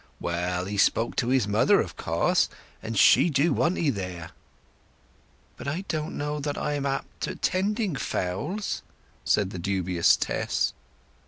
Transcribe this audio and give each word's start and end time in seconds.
"Well, 0.19 0.65
he 0.65 0.77
spoke 0.79 1.15
to 1.17 1.27
his 1.27 1.47
mother, 1.47 1.79
of 1.79 1.95
course, 1.95 2.49
and 2.81 2.97
she 2.97 3.29
do 3.29 3.53
want 3.53 3.77
'ee 3.77 3.91
there." 3.91 4.31
"But 5.57 5.67
I 5.67 5.81
don't 5.87 6.17
know 6.17 6.39
that 6.39 6.57
I 6.57 6.73
am 6.73 6.87
apt 6.87 7.27
at 7.27 7.43
tending 7.43 7.95
fowls," 7.95 8.81
said 9.23 9.51
the 9.51 9.59
dubious 9.59 10.17
Tess. 10.17 10.73